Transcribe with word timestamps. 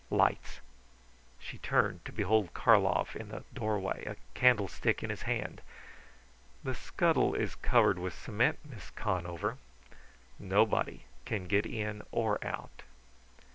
Light. 0.09 0.61
She 1.37 1.59
turned, 1.59 2.03
to 2.05 2.11
behold 2.11 2.55
Karlov 2.55 3.15
in 3.15 3.29
the 3.29 3.43
doorway, 3.53 4.03
a 4.05 4.15
candlestick 4.33 5.03
in 5.03 5.11
his 5.11 5.21
hand. 5.29 5.61
"The 6.63 6.73
scuttle 6.73 7.35
is 7.35 7.53
covered 7.53 7.99
with 7.99 8.15
cement, 8.17 8.57
Miss 8.65 8.89
Conover. 8.89 9.59
Nobody 10.39 11.03
can 11.25 11.45
get 11.45 11.67
in 11.67 12.01
or 12.11 12.43
out." 12.43 12.81